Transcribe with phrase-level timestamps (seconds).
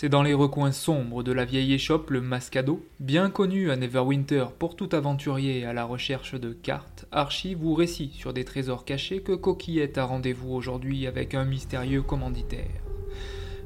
[0.00, 4.46] C'est dans les recoins sombres de la vieille échoppe le Mascado, bien connu à Neverwinter
[4.58, 9.20] pour tout aventurier à la recherche de cartes, archives ou récits sur des trésors cachés
[9.20, 12.80] que Coquillette a rendez-vous aujourd'hui avec un mystérieux commanditaire.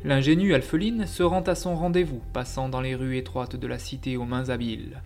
[0.02, 4.16] L'ingénue Alpheline se rend à son rendez-vous, passant dans les rues étroites de la cité
[4.16, 5.03] aux mains habiles,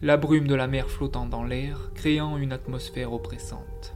[0.00, 3.92] la brume de la mer flottant dans l'air, créant une atmosphère oppressante.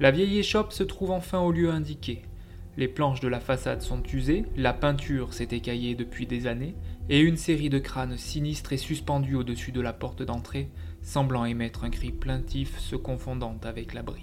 [0.00, 2.26] La vieille échoppe se trouve enfin au lieu indiqué,
[2.78, 6.76] les planches de la façade sont usées, la peinture s'est écaillée depuis des années,
[7.08, 10.70] et une série de crânes sinistres est suspendue au-dessus de la porte d'entrée,
[11.02, 14.22] semblant émettre un cri plaintif se confondant avec la brise.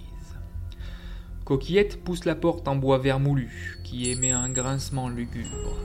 [1.44, 5.76] Coquillette pousse la porte en bois vermoulu, qui émet un grincement lugubre.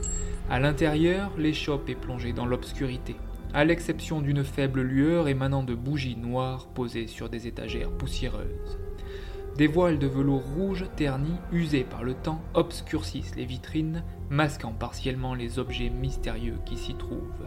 [0.50, 3.18] À l'intérieur, l'échoppe est plongée dans l'obscurité,
[3.54, 8.80] à l'exception d'une faible lueur émanant de bougies noires posées sur des étagères poussiéreuses.
[9.62, 15.36] Des voiles de velours rouge ternis, usés par le temps, obscurcissent les vitrines, masquant partiellement
[15.36, 17.46] les objets mystérieux qui s'y trouvent.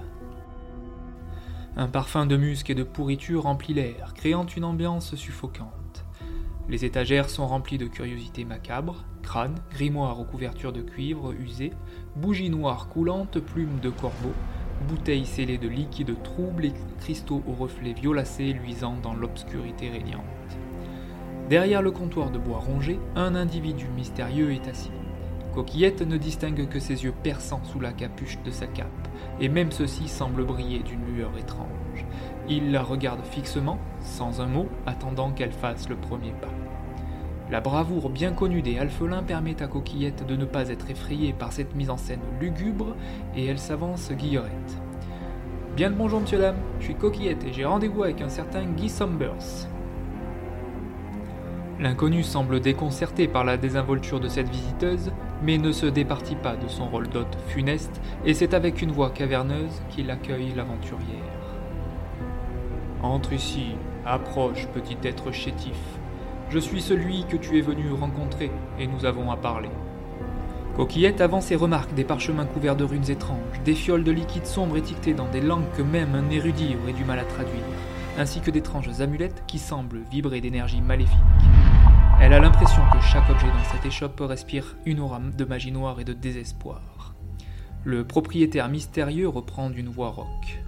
[1.77, 6.05] Un parfum de musc et de pourriture remplit l'air, créant une ambiance suffocante.
[6.69, 11.73] Les étagères sont remplies de curiosités macabres, crânes, grimoires aux couvertures de cuivre usées,
[12.15, 14.37] bougies noires coulantes, plumes de corbeaux,
[14.87, 20.23] bouteilles scellées de liquide trouble et cristaux aux reflets violacés luisant dans l'obscurité régnante.
[21.49, 24.91] Derrière le comptoir de bois rongé, un individu mystérieux est assis.
[25.55, 28.89] Coquillette ne distingue que ses yeux perçants sous la capuche de sa cape,
[29.41, 32.07] et même ceux-ci semblent briller d'une lueur étrange.
[32.49, 36.49] Il la regarde fixement, sans un mot, attendant qu'elle fasse le premier pas.
[37.51, 41.53] La bravoure bien connue des alphelins permet à Coquillette de ne pas être effrayée par
[41.53, 42.97] cette mise en scène lugubre,
[43.37, 44.81] et elle s'avance guillerette.
[45.77, 48.89] Bien le bonjour, monsieur dame, je suis Coquillette et j'ai rendez-vous avec un certain Guy
[48.89, 49.69] Sombers.
[51.81, 55.11] L'inconnu semble déconcerté par la désinvolture de cette visiteuse,
[55.43, 59.11] mais ne se départit pas de son rôle d'hôte funeste, et c'est avec une voix
[59.11, 61.05] caverneuse qu'il accueille l'aventurière.
[63.03, 63.75] Entre ici,
[64.07, 65.77] approche, petit être chétif.
[66.49, 69.71] Je suis celui que tu es venu rencontrer, et nous avons à parler.
[70.77, 74.77] Coquillette avance et remarque des parchemins couverts de runes étranges, des fioles de liquide sombre
[74.77, 77.65] étiquetées dans des langues que même un érudit aurait du mal à traduire,
[78.17, 81.19] ainsi que d'étranges amulettes qui semblent vibrer d'énergie maléfique.
[82.21, 86.01] Elle a l'impression que chaque objet dans cette échoppe respire une aura de magie noire
[86.01, 87.15] et de désespoir.
[87.85, 90.63] Le propriétaire mystérieux reprend d'une voix rauque.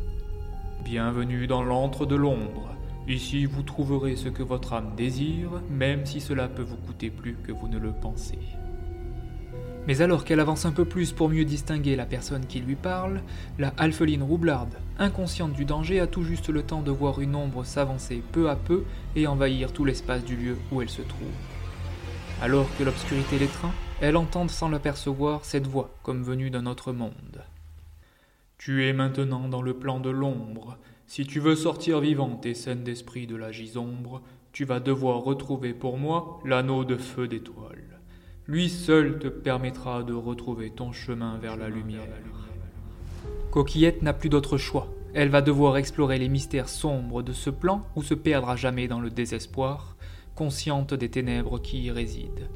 [0.85, 2.69] Bienvenue dans l'antre de l'ombre.
[3.09, 7.37] Ici vous trouverez ce que votre âme désire, même si cela peut vous coûter plus
[7.37, 8.39] que vous ne le pensez.
[9.87, 13.21] Mais alors qu'elle avance un peu plus pour mieux distinguer la personne qui lui parle,
[13.59, 17.65] la alpheline roublarde, inconsciente du danger, a tout juste le temps de voir une ombre
[17.65, 18.83] s'avancer peu à peu
[19.15, 21.29] et envahir tout l'espace du lieu où elle se trouve.
[22.43, 27.45] Alors que l'obscurité l'étreint, elle entend sans l'apercevoir cette voix comme venue d'un autre monde.
[28.59, 30.79] Tu es maintenant dans le plan de l'ombre.
[31.07, 35.73] Si tu veux sortir vivante et saine d'esprit de la gisombre, tu vas devoir retrouver
[35.73, 37.96] pour moi l'anneau de feu d'étoile.
[38.49, 42.07] Lui seul te permettra de retrouver ton chemin vers la lumière.
[43.51, 44.87] Coquillette n'a plus d'autre choix.
[45.15, 48.87] Elle va devoir explorer les mystères sombres de ce plan ou se perdre à jamais
[48.87, 49.97] dans le désespoir,
[50.37, 52.47] consciente des ténèbres qui y résident.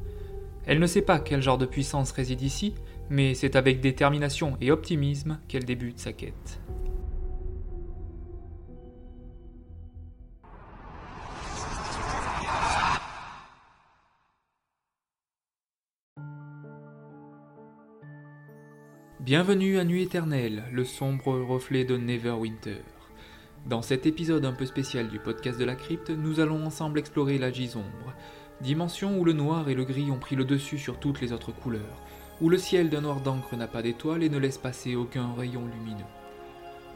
[0.64, 2.74] Elle ne sait pas quel genre de puissance réside ici,
[3.08, 6.60] mais c'est avec détermination et optimisme qu'elle débute sa quête.
[19.30, 22.82] Bienvenue à Nuit éternelle, le sombre reflet de Neverwinter.
[23.64, 27.38] Dans cet épisode un peu spécial du podcast de la crypte, nous allons ensemble explorer
[27.38, 28.12] la Gisombre,
[28.60, 31.52] dimension où le noir et le gris ont pris le dessus sur toutes les autres
[31.52, 32.02] couleurs,
[32.40, 35.64] où le ciel d'un noir d'encre n'a pas d'étoiles et ne laisse passer aucun rayon
[35.64, 36.19] lumineux.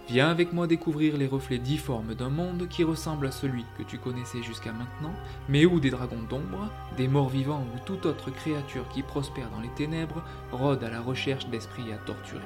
[0.06, 3.96] Viens avec moi découvrir les reflets difformes d'un monde qui ressemble à celui que tu
[3.96, 5.14] connaissais jusqu'à maintenant,
[5.48, 9.60] mais où des dragons d'ombre, des morts vivants ou toute autre créature qui prospère dans
[9.60, 10.22] les ténèbres
[10.52, 12.42] rôde à la recherche d'esprits à torturer.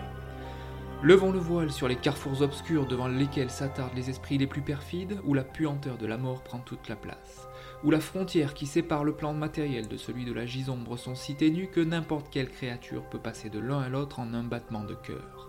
[1.03, 5.21] Levons le voile sur les carrefours obscurs devant lesquels s'attardent les esprits les plus perfides,
[5.25, 7.49] où la puanteur de la mort prend toute la place,
[7.83, 11.35] où la frontière qui sépare le plan matériel de celui de la gisombre sont si
[11.35, 14.95] ténues que n'importe quelle créature peut passer de l'un à l'autre en un battement de
[14.95, 15.49] cœur.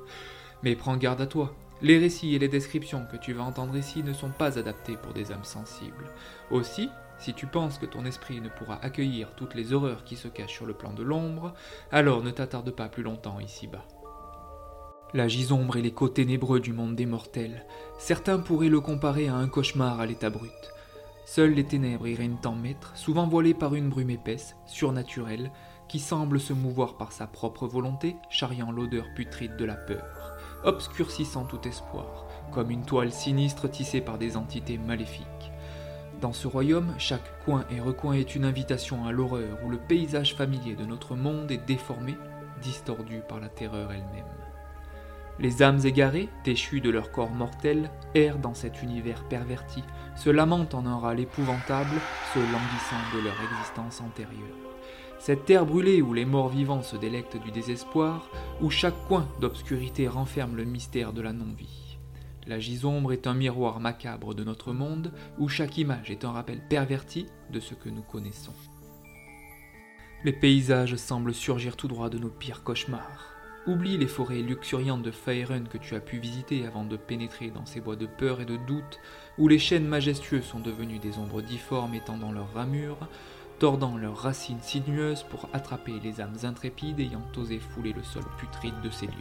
[0.63, 4.03] Mais prends garde à toi, les récits et les descriptions que tu vas entendre ici
[4.03, 6.11] ne sont pas adaptés pour des âmes sensibles.
[6.51, 10.27] Aussi, si tu penses que ton esprit ne pourra accueillir toutes les horreurs qui se
[10.27, 11.53] cachent sur le plan de l'ombre,
[11.91, 13.85] alors ne t'attarde pas plus longtemps ici-bas.
[15.13, 17.65] La gisombre est l'écho ténébreux du monde des mortels.
[17.97, 20.51] Certains pourraient le comparer à un cauchemar à l'état brut.
[21.25, 25.51] Seules les ténèbres y règnent en maître, souvent voilées par une brume épaisse, surnaturelle,
[25.87, 31.45] qui semble se mouvoir par sa propre volonté, charriant l'odeur putride de la peur, obscurcissant
[31.45, 35.51] tout espoir, comme une toile sinistre tissée par des entités maléfiques.
[36.21, 40.35] Dans ce royaume, chaque coin et recoin est une invitation à l'horreur où le paysage
[40.35, 42.17] familier de notre monde est déformé,
[42.61, 44.25] distordu par la terreur elle-même.
[45.39, 49.83] Les âmes égarées, déchues de leur corps mortel, errent dans cet univers perverti,
[50.17, 51.95] se lamentent en un râle épouvantable,
[52.33, 54.68] se languissant de leur existence antérieure.
[55.19, 58.29] Cette terre brûlée où les morts vivants se délectent du désespoir,
[58.61, 61.97] où chaque coin d'obscurité renferme le mystère de la non-vie.
[62.47, 66.61] La gisombre est un miroir macabre de notre monde, où chaque image est un rappel
[66.69, 68.55] perverti de ce que nous connaissons.
[70.23, 73.33] Les paysages semblent surgir tout droit de nos pires cauchemars.
[73.67, 77.65] Oublie les forêts luxuriantes de Faerun que tu as pu visiter avant de pénétrer dans
[77.65, 78.99] ces bois de peur et de doute,
[79.37, 83.07] où les chênes majestueux sont devenus des ombres difformes étendant leurs ramures,
[83.59, 88.79] tordant leurs racines sinueuses pour attraper les âmes intrépides ayant osé fouler le sol putride
[88.81, 89.13] de ces lieux.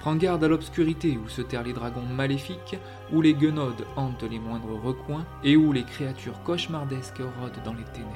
[0.00, 2.78] Prends garde à l'obscurité où se terrent les dragons maléfiques,
[3.12, 7.84] où les guenaudes hantent les moindres recoins, et où les créatures cauchemardesques rôdent dans les
[7.84, 8.14] ténèbres,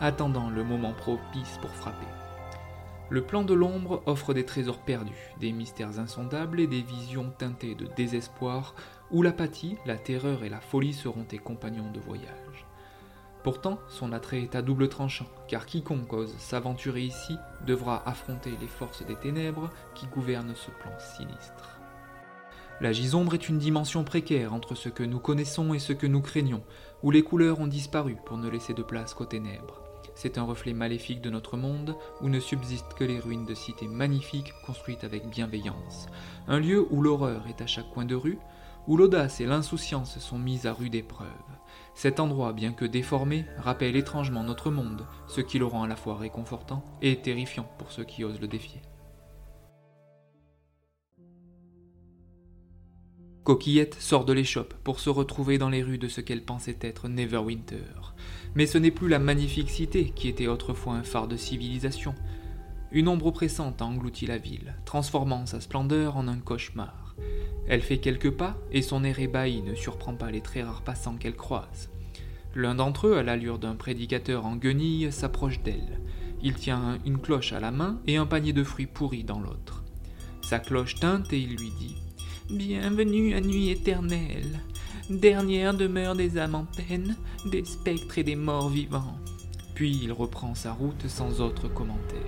[0.00, 2.06] attendant le moment propice pour frapper.
[3.10, 7.74] Le plan de l'ombre offre des trésors perdus, des mystères insondables et des visions teintées
[7.74, 8.76] de désespoir,
[9.10, 12.69] où l'apathie, la terreur et la folie seront tes compagnons de voyage.
[13.42, 18.66] Pourtant, son attrait est à double tranchant, car quiconque ose s'aventurer ici devra affronter les
[18.66, 21.80] forces des ténèbres qui gouvernent ce plan sinistre.
[22.82, 26.22] La gisombre est une dimension précaire entre ce que nous connaissons et ce que nous
[26.22, 26.62] craignons,
[27.02, 29.82] où les couleurs ont disparu pour ne laisser de place qu'aux ténèbres.
[30.14, 33.88] C'est un reflet maléfique de notre monde où ne subsistent que les ruines de cités
[33.88, 36.06] magnifiques construites avec bienveillance.
[36.46, 38.38] Un lieu où l'horreur est à chaque coin de rue,
[38.86, 41.28] où l'audace et l'insouciance sont mises à rude épreuve.
[41.94, 45.96] Cet endroit, bien que déformé, rappelle étrangement notre monde, ce qui le rend à la
[45.96, 48.80] fois réconfortant et terrifiant pour ceux qui osent le défier.
[53.42, 57.08] Coquillette sort de l'échoppe pour se retrouver dans les rues de ce qu'elle pensait être
[57.08, 58.14] Neverwinter.
[58.54, 62.14] Mais ce n'est plus la magnifique cité qui était autrefois un phare de civilisation.
[62.92, 67.09] Une ombre oppressante a englouti la ville, transformant sa splendeur en un cauchemar.
[67.68, 71.16] Elle fait quelques pas et son air ébahi ne surprend pas les très rares passants
[71.16, 71.90] qu'elle croise.
[72.54, 76.00] L'un d'entre eux, à l'allure d'un prédicateur en guenille, s'approche d'elle.
[76.42, 79.84] Il tient une cloche à la main et un panier de fruits pourris dans l'autre.
[80.42, 81.96] Sa cloche teinte et il lui dit
[82.50, 84.60] Bienvenue à nuit éternelle
[85.10, 89.18] dernière demeure des âmes en peine, des spectres et des morts vivants.
[89.74, 92.20] Puis il reprend sa route sans autre commentaire.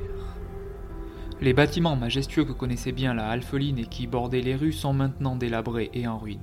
[1.43, 5.35] Les bâtiments majestueux que connaissait bien la Alpheline et qui bordaient les rues sont maintenant
[5.35, 6.39] délabrés et en ruine.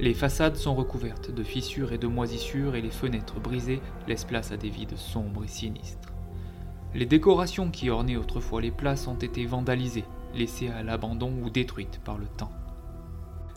[0.00, 4.50] Les façades sont recouvertes de fissures et de moisissures et les fenêtres brisées laissent place
[4.50, 6.12] à des vides sombres et sinistres.
[6.96, 10.04] Les décorations qui ornaient autrefois les places ont été vandalisées,
[10.34, 12.50] laissées à l'abandon ou détruites par le temps.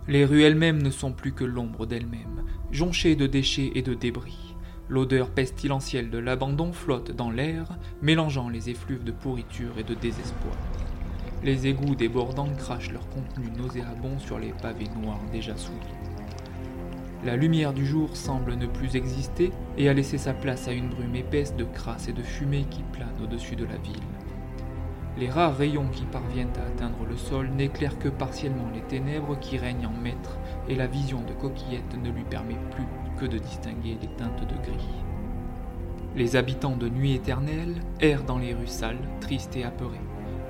[0.07, 4.46] Les rues elles-mêmes ne sont plus que l'ombre d'elles-mêmes, jonchées de déchets et de débris.
[4.89, 10.55] L'odeur pestilentielle de l'abandon flotte dans l'air, mélangeant les effluves de pourriture et de désespoir.
[11.43, 15.81] Les égouts débordants crachent leur contenu nauséabond sur les pavés noirs déjà souillés.
[17.25, 20.89] La lumière du jour semble ne plus exister et a laissé sa place à une
[20.89, 24.01] brume épaisse de crasse et de fumée qui plane au-dessus de la ville.
[25.17, 29.57] Les rares rayons qui parviennent à atteindre le sol n'éclairent que partiellement les ténèbres qui
[29.57, 30.37] règnent en maître,
[30.69, 32.85] et la vision de Coquillette ne lui permet plus
[33.19, 35.03] que de distinguer les teintes de gris.
[36.15, 40.01] Les habitants de Nuit éternelle errent dans les rues sales, tristes et apeurés.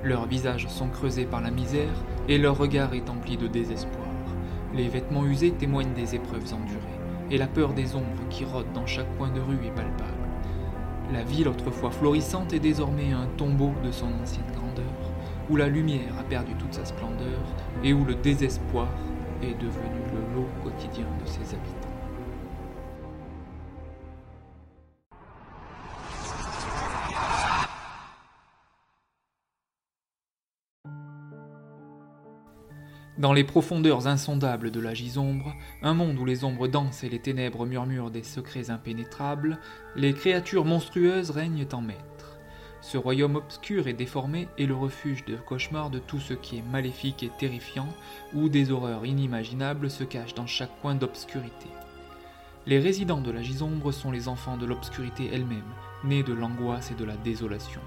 [0.04, 4.06] Leurs visages sont creusés par la misère, et leur regard est empli de désespoir.
[4.74, 6.98] Les vêtements usés témoignent des épreuves endurées,
[7.30, 10.28] et la peur des ombres qui rôdent dans chaque coin de rue est palpable.
[11.12, 14.84] La ville autrefois florissante est désormais un tombeau de son ancienne grandeur,
[15.50, 17.40] où la lumière a perdu toute sa splendeur
[17.82, 18.88] et où le désespoir
[19.42, 21.87] est devenu le lot quotidien de ses habitants.
[33.18, 37.18] Dans les profondeurs insondables de la gisombre, un monde où les ombres dansent et les
[37.18, 39.58] ténèbres murmurent des secrets impénétrables,
[39.96, 42.38] les créatures monstrueuses règnent en maître.
[42.80, 46.70] Ce royaume obscur et déformé est le refuge de cauchemars de tout ce qui est
[46.70, 47.88] maléfique et terrifiant,
[48.34, 51.66] où des horreurs inimaginables se cachent dans chaque coin d'obscurité.
[52.66, 56.94] Les résidents de la gisombre sont les enfants de l'obscurité elle-même, nés de l'angoisse et
[56.94, 57.80] de la désolation.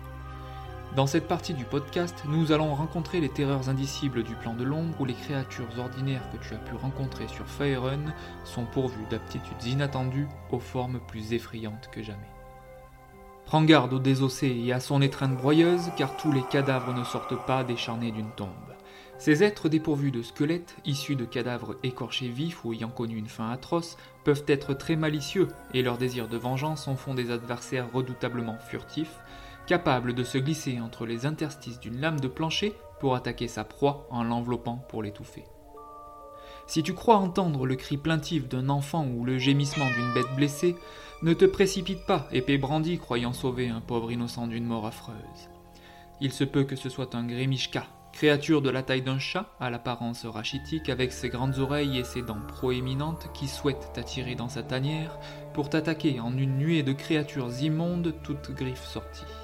[0.95, 4.99] Dans cette partie du podcast, nous allons rencontrer les terreurs indicibles du plan de l'ombre
[4.99, 10.27] où les créatures ordinaires que tu as pu rencontrer sur Faerun sont pourvues d'aptitudes inattendues
[10.51, 12.19] aux formes plus effrayantes que jamais.
[13.45, 17.45] Prends garde au désossé et à son étreinte broyeuse, car tous les cadavres ne sortent
[17.45, 18.49] pas décharnés d'une tombe.
[19.17, 23.49] Ces êtres dépourvus de squelettes, issus de cadavres écorchés vifs ou ayant connu une fin
[23.51, 23.95] atroce,
[24.25, 29.19] peuvent être très malicieux, et leur désir de vengeance en font des adversaires redoutablement furtifs,
[29.67, 34.07] capables de se glisser entre les interstices d'une lame de plancher pour attaquer sa proie
[34.09, 35.45] en l'enveloppant pour l'étouffer.
[36.67, 40.75] Si tu crois entendre le cri plaintif d'un enfant ou le gémissement d'une bête blessée,
[41.21, 45.49] ne te précipite pas, épée brandie, croyant sauver un pauvre innocent d'une mort affreuse.
[46.21, 49.69] Il se peut que ce soit un grémishka, créature de la taille d'un chat, à
[49.69, 54.63] l'apparence rachitique, avec ses grandes oreilles et ses dents proéminentes, qui souhaite t'attirer dans sa
[54.63, 55.19] tanière
[55.53, 59.40] pour t'attaquer en une nuée de créatures immondes, toutes griffes sorties.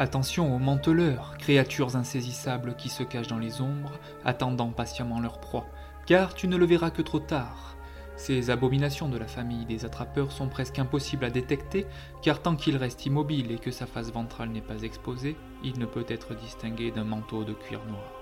[0.00, 5.66] Attention aux manteleurs, créatures insaisissables qui se cachent dans les ombres, attendant patiemment leur proie,
[6.06, 7.74] car tu ne le verras que trop tard.
[8.14, 11.84] Ces abominations de la famille des attrapeurs sont presque impossibles à détecter,
[12.22, 15.86] car tant qu'il reste immobile et que sa face ventrale n'est pas exposée, il ne
[15.86, 18.12] peut être distingué d'un manteau de cuir noir.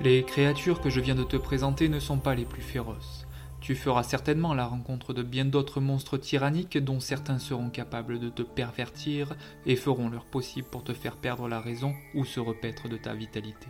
[0.00, 3.28] Les créatures que je viens de te présenter ne sont pas les plus féroces.
[3.62, 8.28] Tu feras certainement la rencontre de bien d'autres monstres tyranniques dont certains seront capables de
[8.28, 12.88] te pervertir et feront leur possible pour te faire perdre la raison ou se repaître
[12.88, 13.68] de ta vitalité.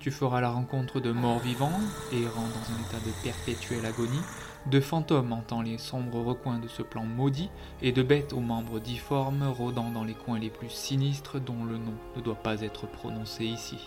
[0.00, 1.78] Tu feras la rencontre de morts vivants,
[2.12, 4.20] errant dans un état de perpétuelle agonie,
[4.66, 7.50] de fantômes hantant les sombres recoins de ce plan maudit,
[7.82, 11.78] et de bêtes aux membres difformes rôdant dans les coins les plus sinistres dont le
[11.78, 13.78] nom ne doit pas être prononcé ici.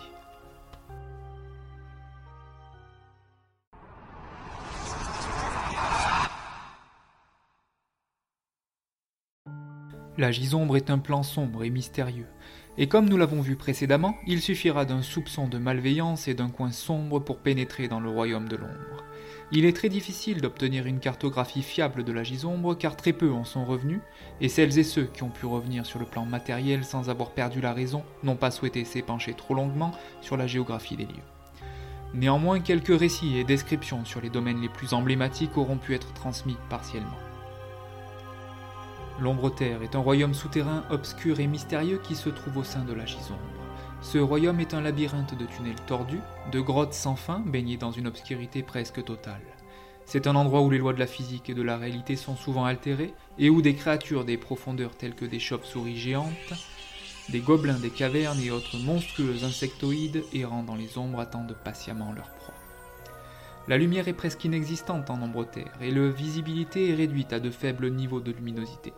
[10.18, 12.26] La gisombre est un plan sombre et mystérieux,
[12.80, 16.72] et comme nous l'avons vu précédemment, il suffira d'un soupçon de malveillance et d'un coin
[16.72, 19.04] sombre pour pénétrer dans le royaume de l'ombre.
[19.52, 23.46] Il est très difficile d'obtenir une cartographie fiable de la gisombre car très peu en
[23.46, 24.00] sont revenus,
[24.42, 27.62] et celles et ceux qui ont pu revenir sur le plan matériel sans avoir perdu
[27.62, 31.28] la raison n'ont pas souhaité s'épancher trop longuement sur la géographie des lieux.
[32.16, 36.58] Néanmoins, quelques récits et descriptions sur les domaines les plus emblématiques auront pu être transmis
[36.70, 37.27] partiellement.
[39.20, 43.08] L'Ombre-Terre est un royaume souterrain obscur et mystérieux qui se trouve au sein de la
[43.08, 43.40] gisombre.
[44.02, 46.22] Ce royaume est un labyrinthe de tunnels tordus,
[46.52, 49.42] de grottes sans fin baignées dans une obscurité presque totale.
[50.06, 52.66] C'est un endroit où les lois de la physique et de la réalité sont souvent
[52.66, 56.54] altérées et où des créatures des profondeurs telles que des chauves-souris géantes,
[57.30, 62.30] des gobelins des cavernes et autres monstrueux insectoïdes errant dans les ombres attendent patiemment leur
[62.30, 62.54] proie.
[63.68, 67.90] La lumière est presque inexistante en ombre-terre et la visibilité est réduite à de faibles
[67.90, 68.94] niveaux de luminosité.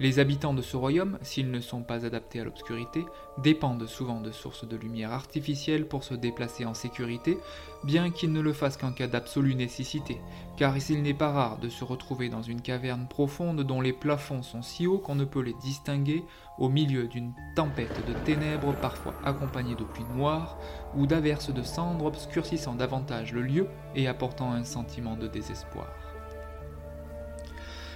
[0.00, 3.06] Les habitants de ce royaume, s'ils ne sont pas adaptés à l'obscurité,
[3.38, 7.38] dépendent souvent de sources de lumière artificielles pour se déplacer en sécurité,
[7.84, 10.20] bien qu'ils ne le fassent qu'en cas d'absolue nécessité,
[10.56, 14.42] car il n'est pas rare de se retrouver dans une caverne profonde dont les plafonds
[14.42, 16.24] sont si hauts qu'on ne peut les distinguer
[16.58, 20.58] au milieu d'une tempête de ténèbres parfois accompagnée de pluie noire
[20.96, 25.86] ou d'averses de cendres obscurcissant davantage le lieu et apportant un sentiment de désespoir.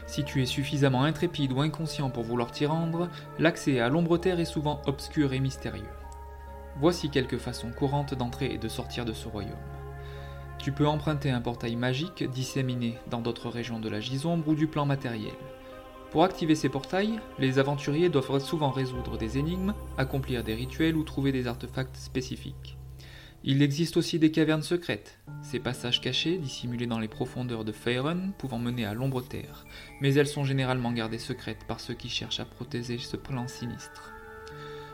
[0.09, 4.47] Si tu es suffisamment intrépide ou inconscient pour vouloir t'y rendre, l'accès à l'ombre-terre est
[4.47, 5.85] souvent obscur et mystérieux.
[6.81, 9.53] Voici quelques façons courantes d'entrer et de sortir de ce royaume.
[10.57, 14.67] Tu peux emprunter un portail magique disséminé dans d'autres régions de la gisombre ou du
[14.67, 15.35] plan matériel.
[16.11, 21.05] Pour activer ces portails, les aventuriers doivent souvent résoudre des énigmes, accomplir des rituels ou
[21.05, 22.78] trouver des artefacts spécifiques.
[23.51, 28.33] Il existe aussi des cavernes secrètes, ces passages cachés, dissimulés dans les profondeurs de Faerun,
[28.37, 29.65] pouvant mener à l'ombre terre,
[30.03, 34.13] mais elles sont généralement gardées secrètes par ceux qui cherchent à protéger ce plan sinistre.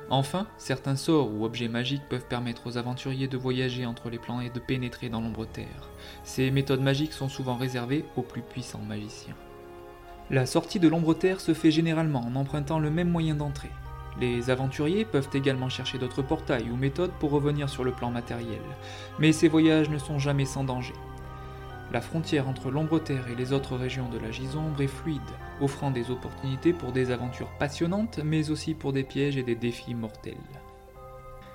[0.09, 4.41] Enfin, certains sorts ou objets magiques peuvent permettre aux aventuriers de voyager entre les plans
[4.41, 5.91] et de pénétrer dans l'ombre terre.
[6.23, 9.35] Ces méthodes magiques sont souvent réservées aux plus puissants magiciens.
[10.31, 13.73] La sortie de l'ombre terre se fait généralement en empruntant le même moyen d'entrée,
[14.21, 18.63] les aventuriers peuvent également chercher d'autres portails ou méthodes pour revenir sur le plan matériel,
[19.19, 20.95] mais ces voyages ne sont jamais sans danger.
[21.93, 25.21] La frontière entre l'ombre-terre et les autres régions de la gisombre est fluide,
[25.61, 29.95] offrant des opportunités pour des aventures passionnantes, mais aussi pour des pièges et des défis
[29.95, 30.35] mortels.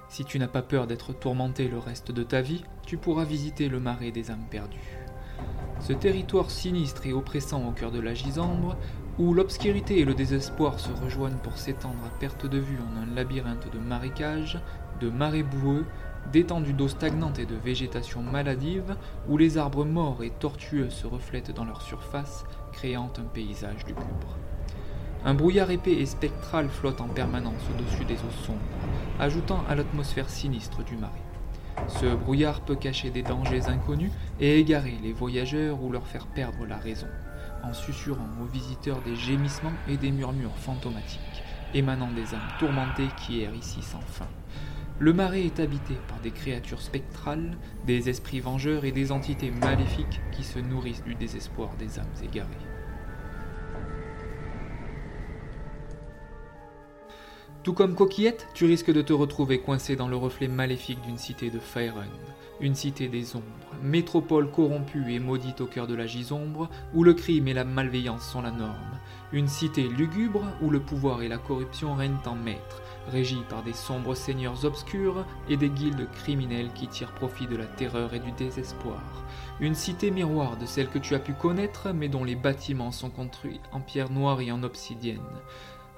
[0.07, 3.69] Si tu n'as pas peur d'être tourmenté le reste de ta vie, tu pourras visiter
[3.69, 4.97] le marais des âmes perdues.
[5.79, 8.75] Ce territoire sinistre et oppressant au cœur de la gisombre
[9.19, 13.15] où l'obscurité et le désespoir se rejoignent pour s'étendre à perte de vue en un
[13.15, 14.59] labyrinthe de marécages,
[15.01, 15.85] de marais boueux,
[16.31, 18.95] d'étendues d'eau stagnante et de végétation maladive,
[19.27, 24.37] où les arbres morts et tortueux se reflètent dans leur surface, créant un paysage lugubre.
[25.25, 28.59] Un brouillard épais et spectral flotte en permanence au-dessus des eaux sombres,
[29.19, 31.11] ajoutant à l'atmosphère sinistre du marais.
[31.89, 36.65] Ce brouillard peut cacher des dangers inconnus et égarer les voyageurs ou leur faire perdre
[36.65, 37.07] la raison
[37.63, 43.41] en susurrant aux visiteurs des gémissements et des murmures fantomatiques, émanant des âmes tourmentées qui
[43.41, 44.27] errent ici sans fin.
[44.99, 50.21] Le marais est habité par des créatures spectrales, des esprits vengeurs et des entités maléfiques
[50.31, 52.68] qui se nourrissent du désespoir des âmes égarées.
[57.69, 61.51] Tout comme Coquillette, tu risques de te retrouver coincé dans le reflet maléfique d'une cité
[61.51, 62.09] de Faerun,
[62.61, 63.45] une cité des ombres,
[63.83, 68.27] métropole corrompue et maudite au cœur de la gisombre, où le crime et la malveillance
[68.27, 68.97] sont la norme,
[69.31, 73.73] une cité lugubre où le pouvoir et la corruption règnent en maître, régie par des
[73.73, 78.31] sombres seigneurs obscurs et des guildes criminelles qui tirent profit de la terreur et du
[78.31, 79.03] désespoir,
[79.59, 83.11] une cité miroir de celle que tu as pu connaître mais dont les bâtiments sont
[83.11, 85.19] construits en pierre noire et en obsidienne,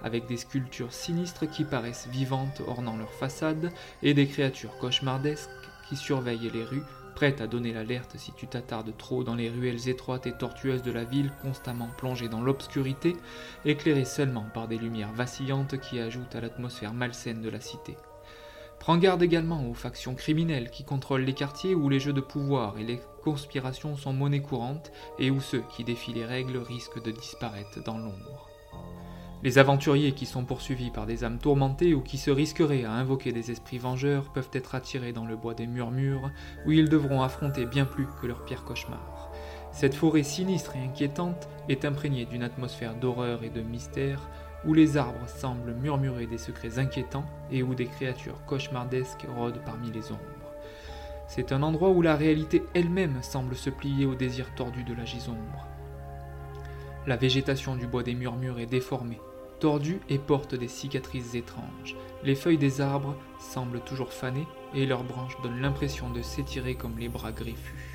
[0.04, 3.72] avec des sculptures sinistres qui paraissent vivantes ornant leurs façades,
[4.04, 5.50] et des créatures cauchemardesques
[5.88, 6.84] qui surveillent les rues,
[7.16, 10.92] prêtes à donner l'alerte si tu t'attardes trop dans les ruelles étroites et tortueuses de
[10.92, 13.16] la ville constamment plongée dans l'obscurité,
[13.66, 17.98] éclairée seulement par des lumières vacillantes qui ajoutent à l'atmosphère malsaine de la cité.
[18.80, 22.80] Prends garde également aux factions criminelles qui contrôlent les quartiers où les jeux de pouvoir
[22.80, 27.12] et les conspirations sont monnaie courante et où ceux qui défient les règles risquent de
[27.12, 28.50] disparaître dans l'ombre.
[29.44, 33.32] Les aventuriers qui sont poursuivis par des âmes tourmentées ou qui se risqueraient à invoquer
[33.32, 36.30] des esprits vengeurs peuvent être attirés dans le bois des murmures,
[36.68, 39.32] où ils devront affronter bien plus que leurs pires cauchemars.
[39.72, 44.30] Cette forêt sinistre et inquiétante est imprégnée d'une atmosphère d'horreur et de mystère,
[44.64, 49.90] où les arbres semblent murmurer des secrets inquiétants et où des créatures cauchemardesques rôdent parmi
[49.90, 50.22] les ombres.
[51.28, 55.06] C'est un endroit où la réalité elle-même semble se plier au désir tordu de la
[55.06, 55.68] gisombre.
[57.08, 59.20] La végétation du bois des murmures est déformée,
[59.62, 61.96] tordus et portent des cicatrices étranges.
[62.24, 66.98] Les feuilles des arbres semblent toujours fanées et leurs branches donnent l'impression de s'étirer comme
[66.98, 67.92] les bras griffus.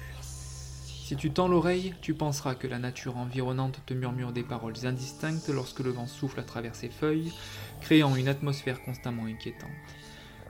[1.07, 5.49] Si tu tends l'oreille, tu penseras que la nature environnante te murmure des paroles indistinctes
[5.49, 7.33] lorsque le vent souffle à travers ses feuilles,
[7.81, 9.71] créant une atmosphère constamment inquiétante.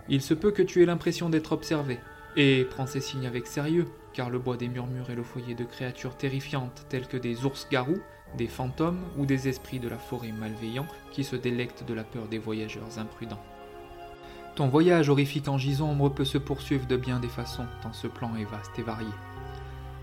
[0.08, 1.98] Il se peut que tu aies l'impression d'être observé,
[2.36, 5.64] et prends ces signes avec sérieux, car le bois des murmures est le foyer de
[5.64, 8.00] créatures terrifiantes telles que des ours-garous,
[8.36, 12.28] des fantômes ou des esprits de la forêt malveillants qui se délectent de la peur
[12.28, 13.42] des voyageurs imprudents.
[14.54, 18.34] Ton voyage horrifique en gisombre peut se poursuivre de bien des façons, tant ce plan
[18.36, 19.10] est vaste et varié.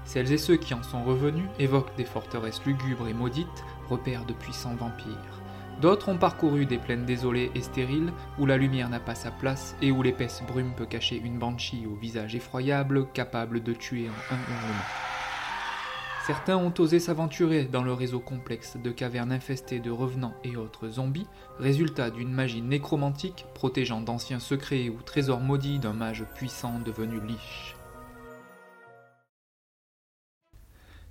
[0.06, 4.34] Celles et ceux qui en sont revenus évoquent des forteresses lugubres et maudites, repères de
[4.34, 5.42] puissants vampires.
[5.82, 9.76] D'autres ont parcouru des plaines désolées et stériles où la lumière n'a pas sa place
[9.82, 14.34] et où l'épaisse brume peut cacher une banshee au visage effroyable capable de tuer en
[14.34, 15.13] un hurlement.
[16.26, 20.88] Certains ont osé s'aventurer dans le réseau complexe de cavernes infestées de revenants et autres
[20.88, 21.28] zombies,
[21.60, 27.76] résultat d'une magie nécromantique protégeant d'anciens secrets ou trésors maudits d'un mage puissant devenu liche.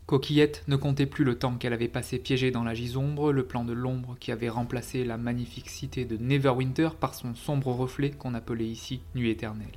[0.06, 3.64] Coquillette ne comptait plus le temps qu'elle avait passé piégée dans la gisombre, le plan
[3.64, 8.32] de l'ombre qui avait remplacé la magnifique cité de Neverwinter par son sombre reflet qu'on
[8.32, 9.68] appelait ici Nuit éternelle.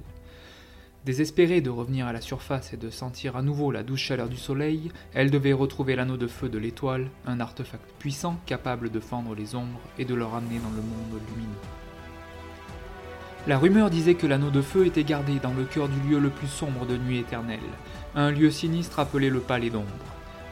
[1.05, 4.37] Désespérée de revenir à la surface et de sentir à nouveau la douce chaleur du
[4.37, 9.35] soleil, elle devait retrouver l'anneau de feu de l'étoile, un artefact puissant capable de fendre
[9.35, 11.53] les ombres et de le ramener dans le monde lumineux.
[13.45, 16.31] La rumeur disait que l'anneau de feu était gardé dans le cœur du lieu le
[16.31, 17.59] plus sombre de nuit éternelle,
[18.15, 19.85] un lieu sinistre appelé le Palais d'ombre.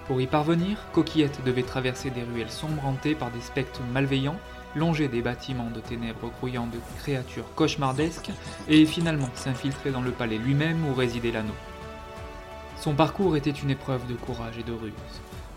[0.05, 4.39] Pour y parvenir, Coquillette devait traverser des ruelles sombres hantées par des spectres malveillants
[4.75, 8.31] longer des bâtiments de ténèbres grouillant de créatures cauchemardesques,
[8.67, 11.53] et finalement s'infiltrer dans le palais lui-même où résidait l'anneau.
[12.79, 14.91] Son parcours était une épreuve de courage et de ruse.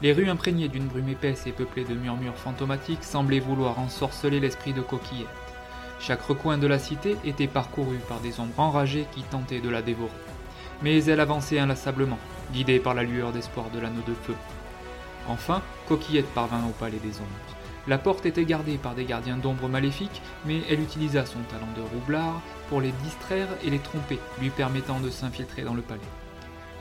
[0.03, 4.75] Les rues imprégnées d'une brume épaisse et peuplées de murmures fantomatiques semblaient vouloir ensorceler l'esprit
[4.75, 5.27] de Coquillette.
[5.99, 9.81] Chaque recoin de la cité était parcouru par des ombres enragées qui tentaient de la
[9.81, 10.11] dévorer.
[10.83, 12.19] Mais elle avançait inlassablement,
[12.53, 14.35] guidée par la lueur d'espoir de l'anneau de feu.
[15.27, 17.56] Enfin, Coquillette parvint au palais des ombres.
[17.89, 21.83] La porte était gardée par des gardiens d'ombre maléfiques, mais elle utilisa son talent de
[21.83, 26.01] roublard pour les distraire et les tromper, lui permettant de s'infiltrer dans le palais.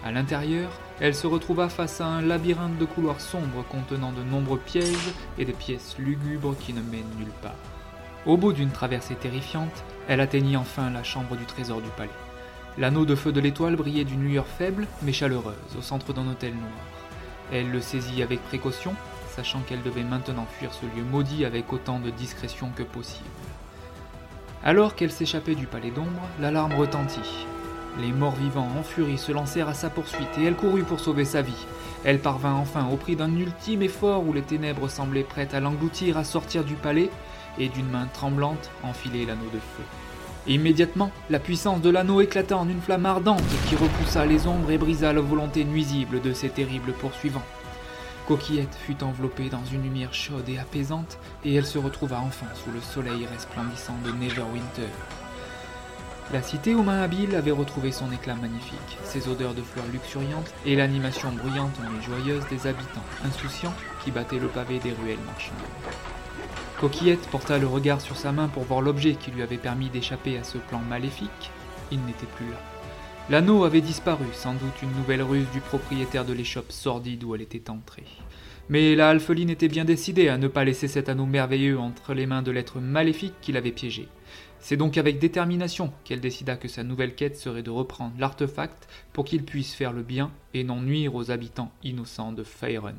[0.03, 4.59] À l'intérieur, elle se retrouva face à un labyrinthe de couloirs sombres contenant de nombreux
[4.59, 7.55] pièges et des pièces lugubres qui ne mènent nulle part.
[8.25, 12.09] Au bout d'une traversée terrifiante, elle atteignit enfin la chambre du trésor du palais.
[12.77, 16.53] L'anneau de feu de l'étoile brillait d'une lueur faible mais chaleureuse au centre d'un hôtel
[16.53, 16.71] noir.
[17.51, 18.95] Elle le saisit avec précaution
[19.35, 23.25] sachant qu'elle devait maintenant fuir ce lieu maudit avec autant de discrétion que possible.
[24.63, 27.45] Alors qu'elle s'échappait du palais d'ombre, l'alarme retentit.
[27.99, 31.25] Les morts vivants en furie se lancèrent à sa poursuite et elle courut pour sauver
[31.25, 31.65] sa vie.
[32.03, 36.17] Elle parvint enfin au prix d'un ultime effort où les ténèbres semblaient prêtes à l'engloutir
[36.17, 37.09] à sortir du palais
[37.57, 39.83] et d'une main tremblante enfiler l'anneau de feu.
[40.47, 44.77] Immédiatement, la puissance de l'anneau éclata en une flamme ardente qui repoussa les ombres et
[44.77, 47.45] brisa la volonté nuisible de ses terribles poursuivants.
[48.27, 52.71] Coquillette fut enveloppée dans une lumière chaude et apaisante, et elle se retrouva enfin sous
[52.71, 54.89] le soleil resplendissant de Neverwinter.
[56.33, 60.51] La cité aux mains habiles avait retrouvé son éclat magnifique, ses odeurs de fleurs luxuriantes
[60.65, 65.55] et l'animation bruyante mais joyeuse des habitants, insouciants, qui battaient le pavé des ruelles marchandes.
[66.79, 70.39] Coquillette porta le regard sur sa main pour voir l'objet qui lui avait permis d'échapper
[70.39, 71.51] à ce plan maléfique.
[71.91, 72.74] Il n'était plus là.
[73.27, 77.41] L'anneau avait disparu, sans doute une nouvelle ruse du propriétaire de l'échoppe sordide où elle
[77.41, 78.05] était entrée.
[78.69, 82.27] Mais la Alpheline était bien décidée à ne pas laisser cet anneau merveilleux entre les
[82.27, 84.07] mains de l'être maléfique qui l'avait piégé.
[84.59, 89.25] C'est donc avec détermination qu'elle décida que sa nouvelle quête serait de reprendre l'artefact pour
[89.25, 92.93] qu'il puisse faire le bien et non nuire aux habitants innocents de Faerun.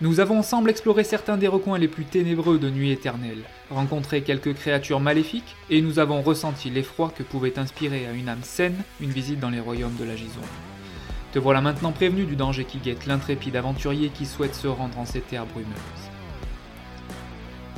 [0.00, 4.52] Nous avons ensemble exploré certains des recoins les plus ténébreux de Nuit éternelle, rencontré quelques
[4.54, 9.12] créatures maléfiques, et nous avons ressenti l'effroi que pouvait inspirer à une âme saine une
[9.12, 10.40] visite dans les royaumes de la Gison.
[11.32, 15.06] Te voilà maintenant prévenu du danger qui guette l'intrépide aventurier qui souhaite se rendre en
[15.06, 15.68] ces terres brumeuses.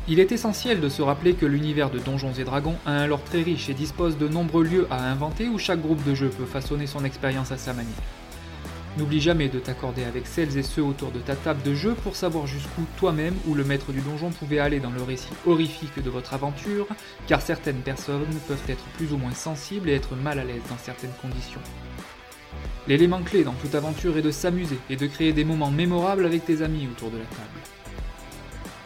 [0.08, 3.24] Il est essentiel de se rappeler que l'univers de Donjons et Dragons a un lore
[3.24, 6.46] très riche et dispose de nombreux lieux à inventer où chaque groupe de jeu peut
[6.46, 7.92] façonner son expérience à sa manière.
[8.96, 12.16] N'oublie jamais de t'accorder avec celles et ceux autour de ta table de jeu pour
[12.16, 16.08] savoir jusqu'où toi-même ou le maître du donjon pouvait aller dans le récit horrifique de
[16.08, 16.86] votre aventure,
[17.26, 20.78] car certaines personnes peuvent être plus ou moins sensibles et être mal à l'aise dans
[20.78, 21.60] certaines conditions.
[22.88, 26.46] L'élément clé dans toute aventure est de s'amuser et de créer des moments mémorables avec
[26.46, 27.60] tes amis autour de la table.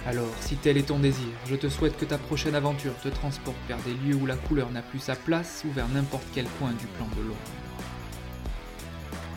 [0.07, 3.59] Alors, si tel est ton désir, je te souhaite que ta prochaine aventure te transporte
[3.69, 6.71] vers des lieux où la couleur n'a plus sa place ou vers n'importe quel coin
[6.71, 7.70] du plan de l'ombre.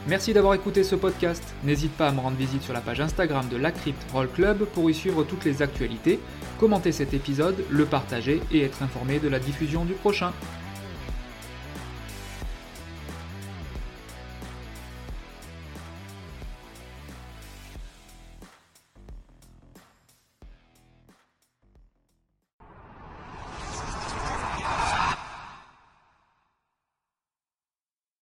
[0.06, 1.42] Merci d'avoir écouté ce podcast.
[1.64, 4.66] N'hésite pas à me rendre visite sur la page Instagram de la Crypt Roll Club
[4.66, 6.20] pour y suivre toutes les actualités,
[6.60, 10.34] commenter cet épisode, le partager et être informé de la diffusion du prochain.